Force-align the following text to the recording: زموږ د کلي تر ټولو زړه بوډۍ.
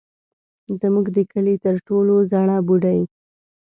زموږ 0.81 1.05
د 1.15 1.17
کلي 1.31 1.55
تر 1.65 1.75
ټولو 1.87 2.15
زړه 2.31 2.55
بوډۍ. 2.67 3.01